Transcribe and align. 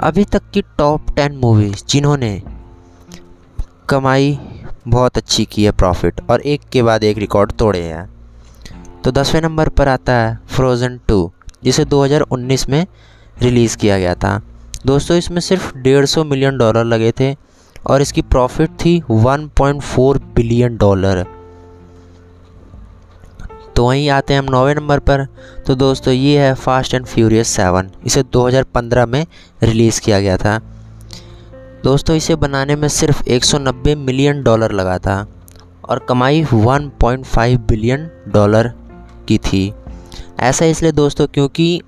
अभी 0.00 0.24
तक 0.24 0.42
की 0.54 0.62
टॉप 0.62 1.10
टेन 1.16 1.36
मूवीज़ 1.36 1.84
जिन्होंने 1.88 2.42
कमाई 3.88 4.38
बहुत 4.88 5.16
अच्छी 5.16 5.44
की 5.44 5.64
है 5.64 5.72
प्रॉफिट 5.72 6.20
और 6.30 6.40
एक 6.40 6.60
के 6.72 6.82
बाद 6.82 7.04
एक 7.04 7.18
रिकॉर्ड 7.18 7.52
तोड़े 7.52 7.82
हैं। 7.82 8.08
तो 9.02 9.12
दसवें 9.12 9.40
नंबर 9.42 9.68
पर 9.68 9.88
आता 9.88 10.12
है 10.12 10.38
फ्रोज़न 10.46 11.00
टू 11.08 11.32
जिसे 11.64 11.84
2019 11.84 12.68
में 12.68 12.86
रिलीज़ 13.42 13.76
किया 13.76 13.98
गया 13.98 14.14
था। 14.14 14.40
दोस्तों, 14.86 15.16
इसमें 15.16 15.40
सिर्फ़ 15.40 15.76
डेढ़ 15.78 16.04
सौ 16.04 16.24
मिलियन 16.24 16.58
डॉलर 16.58 16.84
लगे 16.84 17.12
थे, 17.12 17.36
और 17.86 18.02
इसकी 18.02 18.22
प्रॉफिट 18.22 18.70
थी 18.70 19.02
1.4 19.10 20.18
बिलियन 20.18 20.76
डॉलर 20.76 21.26
तो 23.76 23.86
वहीं 23.86 24.10
आते 24.10 24.34
हैं 24.34 24.40
हम 24.40 24.46
नौवे 24.50 24.74
नंबर 24.74 24.98
पर। 24.98 25.26
तो 25.66 25.74
दोस्तों, 25.74 26.14
ये 26.14 26.38
है 26.38 26.54
फास्ट 26.54 26.94
एंड 26.94 27.06
फ्यूरियस 27.06 27.48
सेवन 27.48 27.90
इसे 28.06 28.22
2015 28.22 29.06
में 29.06 29.26
रिलीज़ 29.62 30.00
किया 30.00 30.20
गया 30.20 30.36
था। 30.36 30.58
दोस्तों, 31.84 32.16
इसे 32.16 32.36
बनाने 32.36 32.76
में 32.76 32.88
सिर्फ़ 32.88 33.22
190 33.24 33.94
मिलियन 33.94 34.42
डॉलर 34.42 34.72
लगा 34.72 34.98
था 34.98 35.26
और 35.88 35.98
कमाई 35.98 36.42
1.5 36.44 37.56
बिलियन 37.56 38.10
डॉलर 38.28 38.72
की 39.28 39.38
थी। 39.38 39.72
ऐसा 40.40 40.64
इसलिए 40.64 40.92
दोस्तों, 40.92 41.26
क्योंकि 41.26 41.80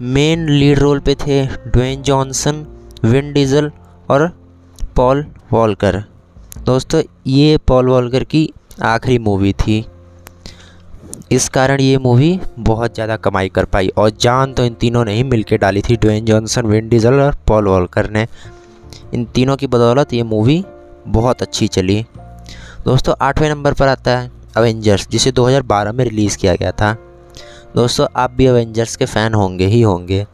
मेन 0.00 0.48
लीड 0.48 0.78
रोल 0.78 0.98
पे 0.98 1.14
थे 1.14 1.46
ड्वेन 1.46 2.02
जॉनसन 2.02 2.66
विन 3.04 3.32
डीजल 3.32 3.70
और 4.10 4.28
पॉल 4.96 5.26
वॉलकर 5.52 6.04
दोस्तों, 6.58 7.02
ये 7.26 7.58
पॉल 7.58 7.88
वॉलकर 7.88 8.24
की 8.24 8.52
आखिरी 8.82 9.18
मूवी 9.18 9.52
थी। 9.52 9.84
इस 11.32 11.48
कारण 11.48 11.80
ये 11.80 11.96
मूवी 11.98 12.38
बहुत 12.58 12.94
ज़्यादा 12.94 13.16
कमाई 13.16 13.48
कर 13.48 13.64
पाई 13.64 13.88
और 13.88 14.10
जान 14.10 14.52
तो 14.52 14.64
इन 14.64 14.74
तीनों 14.74 15.04
ने 15.04 15.14
ही 15.14 15.22
मिलकर 15.22 15.56
डाली 15.56 15.82
थी 15.82 15.96
ड्वेन 15.96 16.24
जॉनसन 16.24 16.66
विन 16.66 16.88
डीजल 16.88 17.20
और 17.20 17.36
पॉल 17.48 17.68
वॉलकर 17.68 18.10
ने। 18.10 18.26
इन 19.14 19.24
तीनों 19.24 19.56
की 19.56 19.66
बदौलत 19.66 20.12
ये 20.12 20.22
मूवी 20.22 20.64
बहुत 21.08 21.42
अच्छी 21.42 21.68
चली। 21.68 22.04
दोस्तों, 22.84 23.14
आठवें 23.20 23.48
नंबर 23.50 23.72
पर 23.72 23.88
आता 23.88 24.18
है 24.18 24.30
अवेंजर्स 24.56 25.08
जिसे 25.08 25.32
2012 25.32 25.92
में 25.92 26.04
रिलीज़ 26.04 26.36
किया 26.38 26.54
गया 26.54 26.72
था। 26.72 26.92
दोस्तों, 27.76 28.06
आप 28.16 28.30
भी 28.30 28.46
अवेंजर्स 28.46 28.96
के 28.96 29.04
फ़ैन 29.04 29.34
होंगे 29.34 29.66
ही 29.66 29.80
होंगे। 29.82 30.26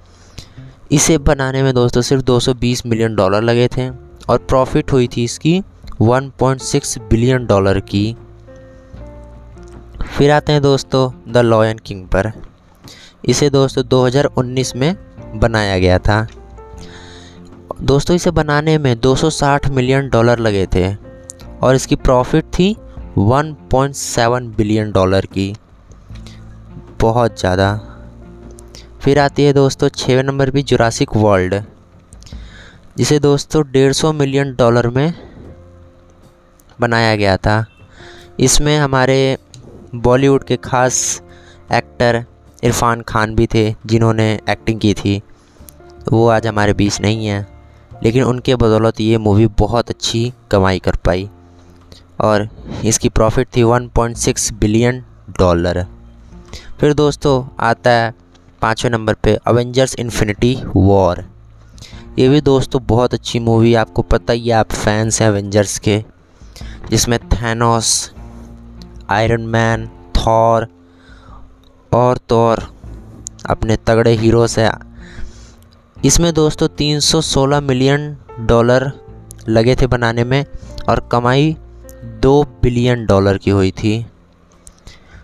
इसे 0.93 1.19
बनाने 1.21 1.63
में 1.63 1.75
दोस्तों 1.75 2.03
सिर्फ़ 2.03 2.23
220 2.25 2.87
मिलियन 2.87 3.15
डॉलर 3.17 3.43
लगे 3.43 3.69
थे 3.69 3.89
और 4.29 4.39
प्रॉफिट 4.39 4.93
हुई 4.93 5.09
थी 5.17 5.25
इसकी 5.25 5.61
1.6 6.03 6.99
बिलियन 7.01 7.47
डॉलर 7.47 7.81
की। 7.81 8.15
फिर 10.15 10.31
आते 10.31 10.53
हैं 10.53 10.61
दोस्तों, 10.63 11.33
द 11.33 11.37
लॉयन 11.37 11.79
किंग 11.79 12.07
पर। 12.07 12.31
इसे 13.25 13.49
दोस्तों 13.51 13.83
2019 13.85 14.75
में 14.77 14.97
बनाया 15.37 15.79
गया 15.79 15.99
था। 15.99 16.27
दोस्तों, 17.83 18.17
इसे 18.17 18.31
बनाने 18.31 18.77
में 18.79 19.01
260 19.01 19.69
मिलियन 19.69 20.09
डॉलर 20.09 20.39
लगे 20.39 20.67
थे 20.67 20.95
और 21.63 21.75
इसकी 21.75 21.97
प्रॉफिट 21.97 22.45
थी 22.45 22.77
1.7 23.19 24.43
बिलियन 24.57 24.93
डॉलर 24.93 25.27
की। 25.27 25.55
बहुत 27.01 27.41
ज़्यादा। 27.41 27.69
फिर 29.03 29.19
आती 29.19 29.45
है 29.45 29.53
दोस्तों 29.53 29.89
छवें 29.89 30.23
नंबर 30.23 30.51
भी, 30.51 30.63
जुरासिक 30.63 31.17
वर्ल्ड, 31.17 31.63
जिसे 32.97 33.19
दोस्तों 33.19 33.63
150 33.73 34.13
मिलियन 34.13 34.55
डॉलर 34.55 34.89
में 34.89 35.15
बनाया 36.81 37.17
गया 37.17 37.37
था। 37.37 37.65
इसमें 38.41 38.77
हमारे 38.79 39.37
बॉलीवुड 39.95 40.45
के 40.45 40.57
ख़ास 40.57 41.23
एक्टर 41.73 42.25
इरफान 42.65 43.03
खान 43.03 43.35
भी 43.35 43.47
थे, 43.47 43.75
जिन्होंने 43.87 44.33
एक्टिंग 44.51 44.81
की 44.81 44.93
थी। 44.95 45.21
वो 46.13 46.27
आज 46.29 46.47
हमारे 46.47 46.73
बीच 46.73 47.01
नहीं 47.01 47.27
है, 47.27 47.47
लेकिन 48.03 48.25
उनके 48.25 48.55
बदौलत 48.57 49.01
ये 49.01 49.19
मूवी 49.19 49.47
बहुत 49.59 49.91
अच्छी 49.91 50.33
कमाई 50.51 50.79
कर 50.79 50.97
पाई। 51.05 51.29
और 52.21 52.49
इसकी 52.85 53.09
प्रॉफिट 53.09 53.49
थी 53.57 53.63
1.6 53.63 54.53
बिलियन 54.53 55.03
डॉलर 55.39 55.85
फिर 56.81 56.95
दोस्तों, 56.95 57.45
आता 57.61 57.91
है 57.91 58.13
पाँचवें 58.63 58.91
नंबर 58.91 59.15
पे 59.15 59.39
अवेंजर्स 59.47 59.95
इन्फिनिटी 59.99 60.57
वॉर 60.67 61.25
ये 62.19 62.29
भी 62.29 62.41
दोस्तों 62.41 62.81
बहुत 62.87 63.15
अच्छी 63.15 63.39
मूवी 63.41 63.75
आपको 63.75 64.03
पता 64.03 64.33
ही 64.33 64.49
है, 64.49 64.55
आप 64.55 64.73
फैंस 64.73 65.21
हैं 65.23 65.29
अवेंजर्स 65.29 65.79
के, 65.79 66.03
जिसमें 66.91 67.19
थैनोस 67.29 68.13
आयरन 69.11 69.47
मैन 69.49 69.87
थॉर 70.17 70.67
और 71.93 72.19
तो 72.29 72.39
और 72.41 72.63
अपने 73.51 73.77
तगड़े 73.87 74.13
हीरो 74.15 74.47
से। 74.47 74.69
इसमें 75.97 76.33
दोस्तों 76.35 76.69
316 76.79 77.61
मिलियन 77.63 78.17
डॉलर 78.41 78.91
लगे 79.49 79.75
थे 79.77 79.87
बनाने 79.87 80.25
में, 80.25 80.45
और 80.89 81.09
कमाई 81.13 81.57
दो 82.23 82.43
बिलियन 82.63 83.05
डॉलर 83.07 83.39
की 83.39 83.51
हुई 83.51 83.71
थी। 83.73 84.05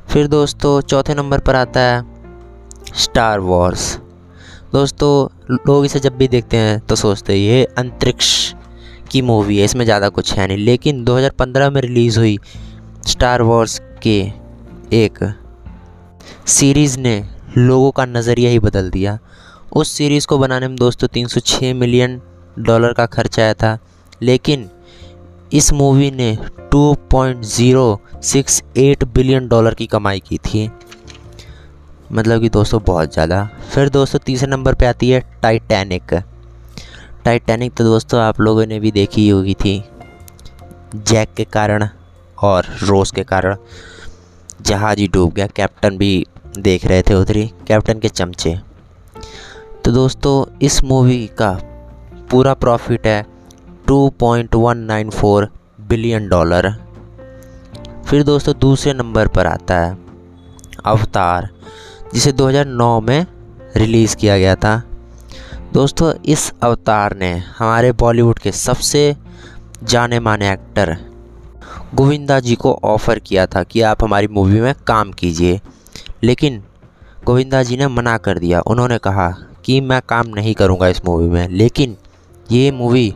फिर 0.09 0.27
दोस्तों 0.29 0.81
चौथे 0.83 1.15
नंबर 1.15 1.39
पर 1.39 1.57
आता 1.57 1.81
है 1.81 2.05
स्टार 2.97 3.41
वॉर्स 3.41 3.99
दोस्तों 4.73 5.11
लोग 5.67 5.85
इसे 5.85 6.01
जब 6.01 6.17
भी 6.17 6.29
देखते 6.29 6.57
हैं 6.57 6.79
तो 6.81 6.97
सोचते 6.97 7.33
हैं, 7.33 7.41
ये 7.41 7.65
अंतरिक्ष 7.79 8.55
की 9.11 9.23
मूवी 9.23 9.59
है, 9.59 9.65
इसमें 9.65 9.85
ज़्यादा 9.85 10.09
कुछ 10.09 10.33
है 10.33 10.47
नहीं। 10.47 10.59
लेकिन 10.59 11.05
2015 11.05 11.71
में 11.71 11.81
रिलीज़ 11.83 12.19
हुई 12.19 12.39
स्टार 13.06 13.43
वॉर्स 13.43 13.81
के 14.03 14.33
एक 14.93 15.34
सीरीज़ 16.47 16.99
ने 16.99 17.25
लोगों 17.59 17.91
का 17.91 18.06
नज़रिया 18.06 18.50
ही 18.50 18.59
बदल 18.59 18.91
दिया। 18.91 19.19
उस 19.72 19.93
सीरीज़ 19.93 20.27
को 20.27 20.38
बनाने 20.38 20.69
में 20.69 20.77
दोस्तों 20.77 21.09
306 21.09 21.75
मिलियन 21.75 22.22
डॉलर 22.59 22.93
का 22.93 23.06
खर्च 23.06 23.41
आया 23.41 23.55
था, 23.55 23.78
लेकिन 24.22 24.71
इस 25.53 25.72
मूवी 25.72 26.11
ने 26.11 26.38
2.068 26.75 29.05
बिलियन 29.05 29.49
डॉलर 29.49 29.75
की 29.75 29.87
कमाई 29.87 30.21
की 30.21 30.38
थी। 30.38 30.71
मतलब 32.12 32.41
कि 32.41 32.49
दोस्तों 32.49 32.82
बहुत 32.82 33.12
ज़्यादा। 33.12 33.50
फिर 33.71 33.88
दोस्तों 33.88 34.19
तीसरे 34.19 34.49
नंबर 34.49 34.75
पे 34.75 34.87
आती 34.87 35.11
है 35.11 35.38
टाइटैनिक 35.43 36.22
टाइटैनिक 37.25 37.75
तो 37.75 37.84
दोस्तों 37.84 38.21
आप 38.21 38.41
लोगों 38.41 38.67
ने 38.67 38.81
भी 38.81 38.91
देखी 38.91 39.28
होगी 39.28 39.55
थी। 39.55 39.84
जैक 40.97 41.28
के 41.37 41.44
कारण। 41.44 41.88
और 42.43 42.67
रोज़ 42.83 43.12
के 43.12 43.25
कारण 43.25 43.56
जहाज़ 44.62 44.99
ही 44.99 45.09
डूब 45.09 45.33
गया। 45.33 45.47
कैप्टन 45.47 45.97
भी 45.97 46.27
देख 46.59 46.84
रहे 46.84 47.03
थे 47.03 47.15
उधर 47.15 47.37
ही, 47.37 47.53
कैप्टन 47.67 47.99
के 47.99 48.09
चमचे। 48.09 48.61
तो 49.84 49.93
दोस्तों, 49.93 50.59
इस 50.62 50.84
मूवी 50.84 51.27
का 51.27 51.59
पूरा 52.31 52.55
प्रॉफिट 52.55 53.06
है 53.06 53.27
2.194 53.87 55.49
बिलियन 55.81 56.29
डॉलर। 56.29 56.71
फिर 58.06 58.23
दोस्तों, 58.23 58.55
दूसरे 58.59 58.93
नंबर 58.93 59.29
पर 59.29 59.47
आता 59.47 59.79
है 59.79 59.99
अवतार, 60.84 61.49
जिसे 62.15 62.33
2009 62.33 63.00
में 63.00 63.27
रिलीज़ 63.77 64.17
किया 64.17 64.39
गया 64.39 64.55
था। 64.55 64.83
दोस्तों, 65.73 66.15
इस 66.15 66.53
अवतार 66.62 67.17
ने 67.17 67.33
हमारे 67.37 67.93
बॉलीवुड 67.93 68.39
के 68.39 68.53
सबसे 68.53 69.17
जाने 69.84 70.21
माने 70.21 70.53
एक्टर 70.53 71.09
गोविंदा 71.95 72.39
जी 72.41 72.55
को 72.55 72.73
ऑफ़र 72.84 73.19
किया 73.19 73.47
था 73.47 73.62
कि 73.62 73.81
आप 73.83 74.03
हमारी 74.05 74.28
मूवी 74.28 74.61
में 74.61 74.75
काम 74.87 75.12
कीजिए। 75.12 75.61
लेकिन 76.25 76.62
गोविंदा 77.27 77.62
जी 77.62 77.77
ने 77.77 77.89
मना 77.89 78.17
कर 78.19 78.39
दिया। 78.39 78.61
उन्होंने 78.61 78.99
कहा 78.99 79.28
कि 79.65 79.81
मैं 79.81 80.00
काम 80.09 80.27
नहीं 80.27 80.55
करूँगा 80.55 80.89
इस 80.89 81.05
मूवी 81.05 81.29
में, 81.29 81.49
लेकिन 81.49 81.97
ये 82.53 82.71
मूवी 82.71 83.15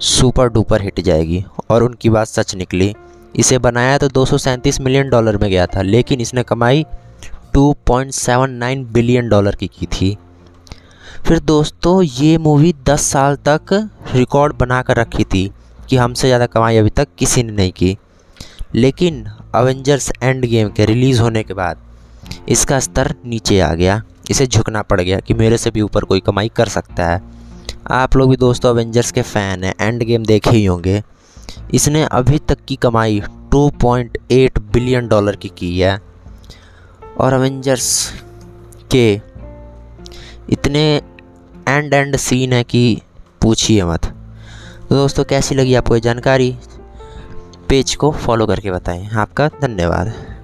सुपर 0.00 0.48
डुपर 0.48 0.82
हिट 0.82 1.00
जाएगी 1.00 1.44
और 1.70 1.82
उनकी 1.82 2.10
बात 2.10 2.26
सच 2.26 2.54
निकली। 2.54 2.94
इसे 3.34 3.58
बनाया 3.58 3.98
तो 3.98 4.08
दो 4.08 4.24
सौ 4.24 4.38
सैंतीस 4.38 4.80
मिलियन 4.80 5.10
डॉलर 5.10 5.36
में 5.36 5.48
गया 5.50 5.66
था, 5.66 5.82
लेकिन 5.82 6.20
इसने 6.20 6.42
कमाई 6.42 6.84
2.79 7.54 8.84
बिलियन 8.92 9.28
डॉलर 9.28 9.54
की 9.54 9.66
की 9.68 9.86
थी। 9.86 10.16
फिर 11.26 11.38
दोस्तों, 11.40 12.02
ये 12.02 12.36
मूवी 12.38 12.74
10 12.84 13.00
साल 13.02 13.36
तक 13.48 13.72
रिकॉर्ड 14.14 14.56
बना 14.56 14.82
कर 14.82 14.96
रखी 14.96 15.24
थी 15.24 15.50
कि 15.88 15.96
हमसे 15.96 16.28
ज़्यादा 16.28 16.46
कमाई 16.46 16.76
अभी 16.76 16.90
तक 16.90 17.08
किसी 17.18 17.42
ने 17.42 17.52
नहीं 17.52 17.72
की। 17.72 17.96
लेकिन 18.74 19.26
अवेंजर्स 19.54 20.12
एंड 20.22 20.46
गेम 20.46 20.68
के 20.68 20.84
रिलीज़ 20.86 21.20
होने 21.20 21.42
के 21.42 21.54
बाद 21.54 21.78
इसका 22.48 22.80
स्तर 22.80 23.14
नीचे 23.26 23.60
आ 23.60 23.74
गया। 23.74 24.02
इसे 24.30 24.46
झुकना 24.46 24.82
पड़ 24.82 25.00
गया 25.00 25.20
कि 25.20 25.34
मेरे 25.34 25.58
से 25.58 25.70
भी 25.70 25.80
ऊपर 25.80 26.04
कोई 26.04 26.20
कमाई 26.20 26.48
कर 26.48 26.68
सकता 26.68 27.06
है। 27.06 27.22
आप 27.90 28.16
लोग 28.16 28.30
भी 28.30 28.36
दोस्तों 28.36 28.70
अवेंजर्स 28.70 29.12
के 29.12 29.22
फ़ैन 29.22 29.64
हैं 29.64 29.74
एंड 29.80 30.02
गेम 30.02 30.24
देखे 30.24 30.50
ही 30.50 30.64
होंगे। 30.64 31.02
इसने 31.74 32.02
अभी 32.02 32.38
तक 32.38 32.58
की 32.68 32.76
कमाई 32.76 33.22
2.8 33.50 34.58
बिलियन 34.58 35.08
डॉलर 35.08 35.36
की 35.36 35.48
की 35.48 35.80
है। 35.80 36.00
और 37.18 37.32
अवेंजर्स 37.32 38.12
के 38.90 39.20
इतने 40.50 41.02
एंड 41.68 41.94
एंड 41.94 42.16
सीन 42.16 42.52
है 42.52 42.64
कि 42.64 43.00
पूछिए 43.42 43.84
मत। 43.84 44.04
तो 44.88 44.94
दोस्तों, 44.94 45.24
कैसी 45.24 45.54
लगी 45.54 45.74
आपको 45.74 45.94
ये 45.94 46.00
जानकारी? 46.00 46.56
पेज 47.68 47.94
को 47.94 48.10
फॉलो 48.12 48.46
करके 48.46 48.70
बताएँ। 48.70 49.08
आपका 49.10 49.48
धन्यवाद। 49.48 50.37